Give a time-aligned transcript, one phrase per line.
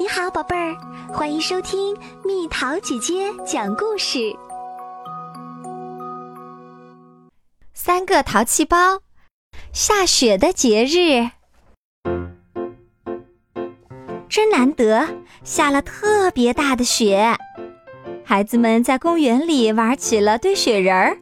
[0.00, 0.76] 你好，宝贝儿，
[1.12, 4.32] 欢迎收听蜜桃姐姐讲故事。
[7.74, 9.00] 三个淘气包，
[9.72, 11.30] 下雪的节日
[14.28, 15.04] 真难得，
[15.42, 17.36] 下了特别大的雪。
[18.24, 21.18] 孩子们在公园里玩起了堆雪人儿，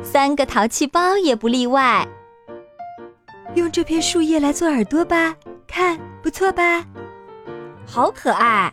[0.00, 2.06] 三个淘气包也不例外。
[3.56, 5.34] 用这片树叶来做耳朵吧，
[5.66, 6.84] 看不错吧？
[7.92, 8.72] 好可爱，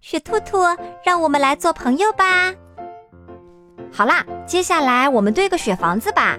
[0.00, 0.58] 雪兔兔，
[1.04, 2.54] 让我们来做朋友吧。
[3.92, 6.38] 好啦，接下来我们堆个雪房子吧。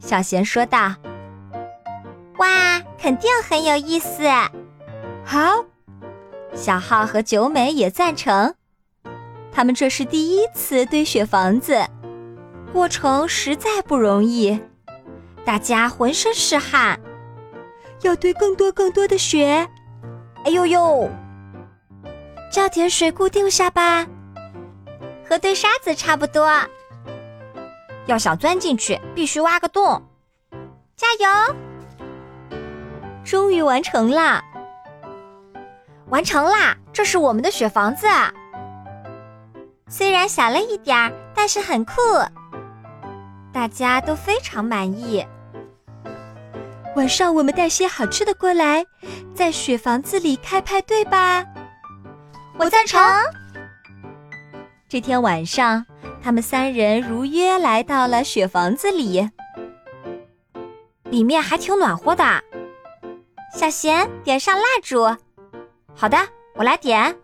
[0.00, 0.92] 小贤说道。
[2.38, 4.28] 哇，肯定很有意思。
[5.24, 5.64] 好，
[6.52, 8.52] 小浩和九美也赞成。
[9.52, 11.80] 他们这是第一次堆雪房子，
[12.72, 14.60] 过程实在不容易，
[15.44, 16.98] 大家浑身是汗，
[18.02, 19.68] 要堆更多更多的雪。
[20.48, 21.10] 哎呦呦！
[22.50, 24.06] 浇点水固定下吧，
[25.28, 26.50] 和堆沙子差不多。
[28.06, 30.02] 要想钻进去，必须挖个洞。
[30.96, 31.54] 加油！
[33.22, 34.42] 终于完成啦！
[36.06, 36.74] 完成啦！
[36.94, 38.06] 这是我们的雪房子，
[39.86, 41.92] 虽然小了一点儿，但是很酷，
[43.52, 45.26] 大家都非常满意。
[46.98, 48.84] 晚上我们带些好吃的过来，
[49.32, 51.46] 在雪房子里开派对吧。
[52.58, 53.00] 我赞成。
[54.88, 55.86] 这天晚上，
[56.20, 59.30] 他们三人如约来到了雪房子里，
[61.04, 62.24] 里面还挺暖和的。
[63.54, 65.04] 小贤，点上蜡烛。
[65.94, 66.18] 好的，
[66.56, 67.14] 我来点。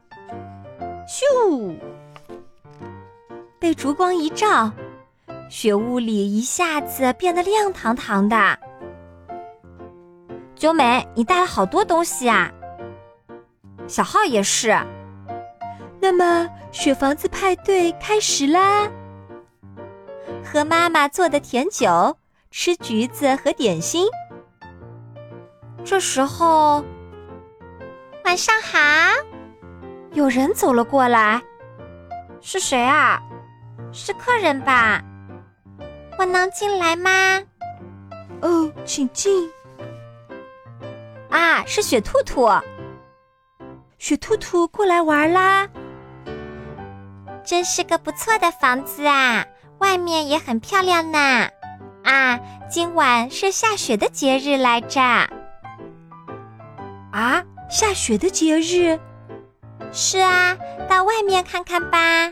[1.08, 1.76] 咻！
[3.58, 4.70] 被烛光一照，
[5.50, 8.56] 雪屋里一下子变得亮堂堂的。
[10.56, 12.50] 九美，你带了好多东西啊！
[13.86, 14.74] 小浩也是。
[16.00, 18.88] 那么，雪房子派对开始啦！
[20.44, 22.16] 喝妈妈做的甜酒，
[22.50, 24.06] 吃橘子和点心。
[25.84, 26.84] 这时候，
[28.24, 28.78] 晚上好，
[30.12, 31.42] 有人走了过来。
[32.40, 33.20] 是谁啊？
[33.92, 35.02] 是客人吧？
[36.18, 37.42] 我能进来吗？
[38.40, 39.50] 哦，请进。
[41.34, 42.48] 啊，是雪兔兔。
[43.98, 45.68] 雪兔兔过来玩啦！
[47.44, 49.44] 真是个不错的房子啊，
[49.78, 51.18] 外面也很漂亮呢。
[52.04, 52.38] 啊，
[52.70, 55.00] 今晚是下雪的节日来着。
[57.10, 58.96] 啊，下雪的节日？
[59.90, 60.56] 是啊，
[60.88, 62.30] 到外面看看吧。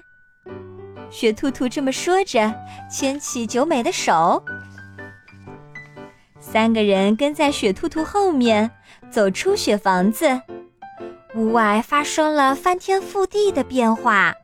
[1.11, 2.55] 雪兔兔这么说着，
[2.89, 4.41] 牵起九美的手。
[6.53, 8.71] 三个人跟在雪兔兔后面。
[9.11, 10.41] 走出雪房子，
[11.35, 14.35] 屋外发生了翻天覆地的变化，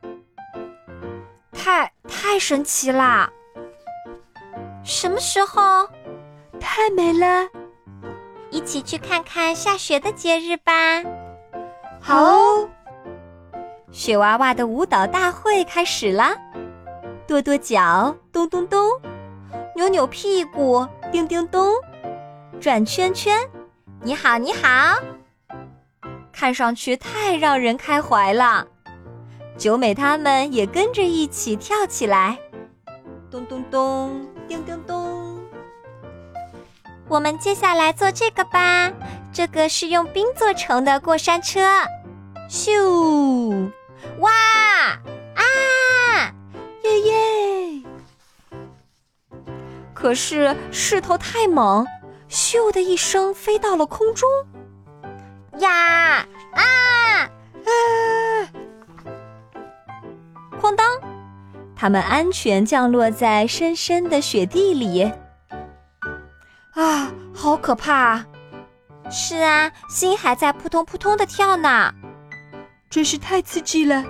[1.51, 3.31] 太太神奇啦！
[4.83, 5.87] 什么时候？
[6.59, 7.47] 太美了！
[8.51, 10.73] 一起去看看下雪的节日吧。
[11.99, 12.37] 好，
[13.91, 16.35] 雪娃娃的舞蹈大会开始啦！
[17.25, 18.79] 跺跺脚，咚咚咚；
[19.75, 21.73] 扭扭屁股，叮叮咚；
[22.59, 23.37] 转圈圈。
[24.01, 24.97] 你好，你好，
[26.31, 28.67] 看上去太让人开怀了。
[29.57, 32.37] 九美他们也跟着一起跳起来，
[33.31, 35.39] 咚咚咚，叮叮咚。
[37.07, 38.91] 我们接下来做这个吧，
[39.33, 41.61] 这个是用冰做成的过山车。
[42.49, 43.69] 咻，
[44.19, 44.31] 哇，
[45.35, 46.33] 啊，
[46.83, 47.83] 耶耶！
[49.93, 51.85] 可是势头太猛。
[52.29, 54.29] 咻的一声，飞到了空中。
[55.57, 56.61] 呀啊
[57.65, 58.49] 啊！
[60.61, 60.87] 哐当，
[61.75, 65.11] 他们安全降落在深深的雪地里。
[66.73, 68.23] 啊，好可怕！
[69.09, 71.93] 是啊，心还在扑通扑通的跳呢。
[72.89, 74.03] 真是太刺激了。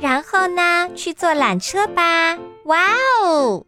[0.00, 2.36] 然后呢，去坐缆车吧。
[2.64, 2.78] 哇
[3.22, 3.64] 哦！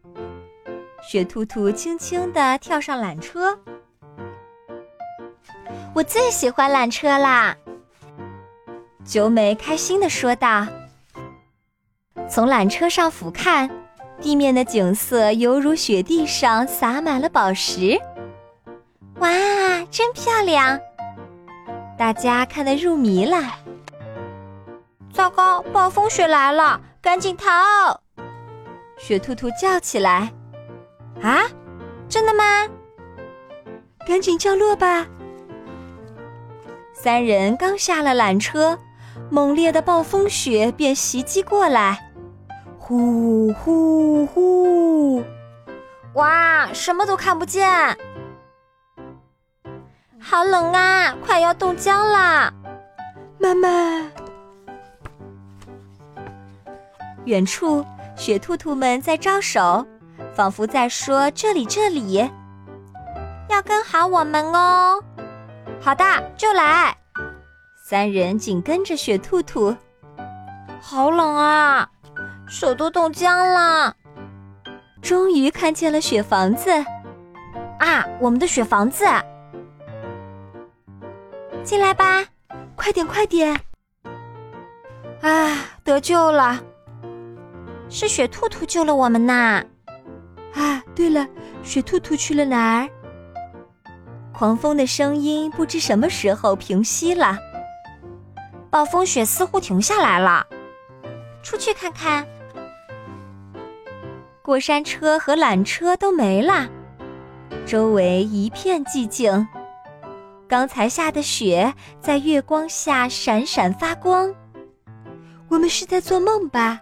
[1.11, 3.59] 雪兔兔轻轻地跳上缆车，
[5.95, 7.57] 我最喜欢缆车啦！
[9.07, 10.67] 九美开心地说道。
[12.29, 13.71] 从缆车上俯瞰，
[14.21, 17.99] 地面的景色犹如雪地上洒满了宝石。
[19.21, 19.31] 哇，
[19.91, 20.79] 真漂亮！
[21.97, 23.55] 大家看得入迷了。
[25.11, 27.99] 糟糕，暴风雪来了，赶紧逃！
[28.99, 30.31] 雪兔兔叫起来。
[31.23, 31.43] 啊，
[32.09, 32.45] 真的吗？
[34.07, 35.07] 赶紧降落吧！
[36.95, 38.79] 三人刚下了缆车，
[39.31, 42.11] 猛烈的暴风雪便袭击过来，
[42.79, 45.23] 呼呼呼！
[46.15, 47.69] 哇，什么都看不见，
[50.19, 52.53] 好冷啊，快要冻僵啦！
[53.39, 53.69] 妈妈，
[57.27, 57.85] 远处
[58.17, 59.87] 雪兔兔们在招手，
[60.39, 62.31] 仿佛在说：“这里，这里，
[63.49, 65.03] 要跟好我们哦。”
[65.83, 66.05] 好的，
[66.37, 66.97] 就来。
[67.85, 69.77] 三人紧跟着雪兔兔。
[70.81, 71.89] 好冷啊，
[72.47, 73.93] 手都冻僵了。
[75.03, 76.71] 终于看见了雪房子，
[77.81, 79.05] 啊，我们的雪房子！
[81.65, 82.25] 进来吧，
[82.77, 83.61] 快点，快点！
[85.21, 86.61] 啊，得救了！
[87.89, 89.65] 是雪兔兔救了我们呐！
[90.55, 91.27] 啊，对了，
[91.63, 92.89] 雪兔兔去了哪儿？
[94.33, 97.39] 狂风的声音不知什么时候平息了，
[98.71, 100.47] 暴风雪似乎停下来了。
[101.43, 102.27] 出去看看。
[104.43, 106.69] 过山车和缆车都没了，
[107.67, 109.47] 周围一片寂静。
[110.49, 114.35] 刚才下的雪在月光下闪闪发光。
[115.49, 116.81] 我们是在做梦吧？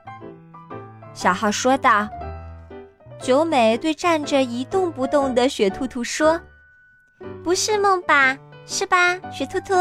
[1.15, 2.09] 小浩说道。
[3.21, 6.41] 九美对站着一动不动的雪兔兔说。
[7.43, 8.37] 不是梦吧？
[8.67, 9.75] 是吧，雪兔兔？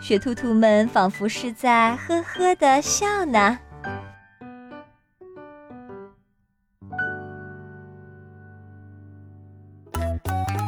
[0.00, 3.58] 雪兔兔们仿佛是在呵呵的笑呢。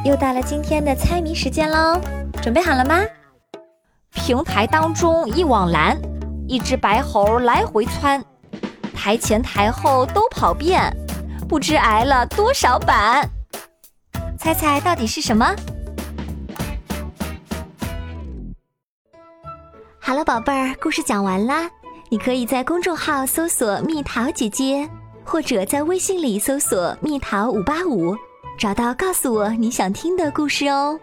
[0.05, 1.99] 又到了今天的猜谜时间喽，
[2.41, 3.01] 准备好了吗？
[4.11, 5.97] 平台当中一网蓝，
[6.47, 8.23] 一只白猴来回窜，
[8.95, 10.93] 台前台后都跑遍，
[11.53, 13.29] 不知挨了多少板。
[14.39, 15.55] 猜猜到底是什么？
[19.99, 21.69] 好了，宝贝儿，故事讲完啦。
[22.09, 24.89] 你可以在公众号搜索“蜜桃姐姐”，
[25.23, 28.17] 或者在微信里搜索“蜜桃五八五”，
[28.57, 30.99] 找到告诉我你想听的故事哦。